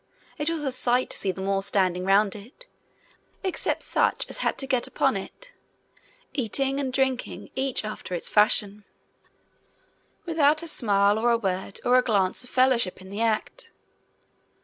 It 0.39 0.49
was 0.49 0.63
a 0.63 0.71
sight 0.71 1.11
to 1.11 1.17
see 1.19 1.31
them 1.31 1.47
all 1.47 1.61
standing 1.61 2.05
round 2.05 2.35
it 2.35 2.65
except 3.43 3.83
such 3.83 4.27
as 4.31 4.39
had 4.39 4.57
to 4.57 4.65
get 4.65 4.87
upon 4.87 5.15
it 5.15 5.53
eating 6.33 6.79
and 6.79 6.91
drinking, 6.91 7.51
each 7.55 7.85
after 7.85 8.15
its 8.15 8.27
fashion, 8.27 8.83
without 10.25 10.63
a 10.63 10.67
smile, 10.67 11.19
or 11.19 11.29
a 11.29 11.37
word, 11.37 11.79
or 11.85 11.99
a 11.99 12.03
glance 12.03 12.43
of 12.43 12.49
fellowship 12.49 12.99
in 12.99 13.11
the 13.11 13.21
act. 13.21 13.69